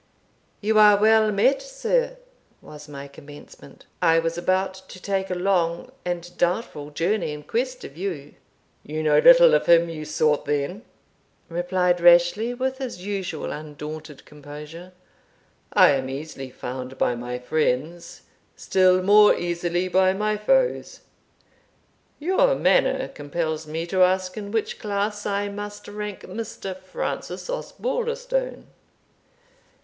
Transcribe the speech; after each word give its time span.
"You 0.61 0.79
are 0.79 0.97
well 0.99 1.31
met, 1.31 1.61
sir," 1.61 2.17
was 2.59 2.87
my 2.87 3.07
commencement; 3.07 3.85
"I 4.01 4.17
was 4.17 4.35
about 4.35 4.73
to 4.89 4.99
take 4.99 5.29
a 5.29 5.35
long 5.35 5.91
and 6.03 6.35
doubtful 6.39 6.89
journey 6.89 7.33
in 7.33 7.43
quest 7.43 7.83
of 7.83 7.95
you." 7.95 8.33
"You 8.81 9.03
know 9.03 9.19
little 9.19 9.53
of 9.53 9.67
him 9.67 9.89
you 9.89 10.05
sought 10.05 10.45
then," 10.45 10.81
replied 11.49 12.01
Rashleigh, 12.01 12.55
with 12.55 12.79
his 12.79 13.05
usual 13.05 13.51
undaunted 13.51 14.25
composure. 14.25 14.91
"I 15.71 15.91
am 15.91 16.09
easily 16.09 16.49
found 16.49 16.97
by 16.97 17.13
my 17.13 17.37
friends 17.37 18.23
still 18.55 19.03
more 19.03 19.35
easily 19.35 19.87
by 19.87 20.13
my 20.13 20.35
foes; 20.35 21.01
your 22.17 22.55
manner 22.55 23.07
compels 23.09 23.67
me 23.67 23.85
to 23.85 24.01
ask 24.01 24.35
in 24.35 24.49
which 24.49 24.79
class 24.79 25.27
I 25.27 25.47
must 25.49 25.87
rank 25.87 26.21
Mr. 26.21 26.75
Francis 26.75 27.51
Osbaldistone?" 27.51 28.65